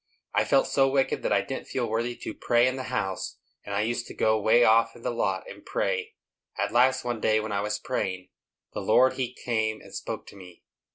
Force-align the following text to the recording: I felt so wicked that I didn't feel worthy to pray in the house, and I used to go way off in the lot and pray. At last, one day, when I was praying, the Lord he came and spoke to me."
I 0.33 0.45
felt 0.45 0.65
so 0.65 0.87
wicked 0.89 1.21
that 1.21 1.31
I 1.31 1.41
didn't 1.41 1.67
feel 1.67 1.85
worthy 1.87 2.15
to 2.23 2.33
pray 2.33 2.67
in 2.67 2.75
the 2.75 2.85
house, 2.89 3.37
and 3.63 3.75
I 3.75 3.81
used 3.81 4.07
to 4.07 4.15
go 4.15 4.41
way 4.41 4.63
off 4.63 4.95
in 4.95 5.03
the 5.03 5.11
lot 5.11 5.47
and 5.47 5.63
pray. 5.63 6.15
At 6.57 6.71
last, 6.71 7.03
one 7.03 7.21
day, 7.21 7.39
when 7.39 7.51
I 7.51 7.61
was 7.61 7.77
praying, 7.77 8.29
the 8.73 8.81
Lord 8.81 9.13
he 9.13 9.31
came 9.31 9.79
and 9.79 9.93
spoke 9.93 10.25
to 10.29 10.35
me." 10.35 10.63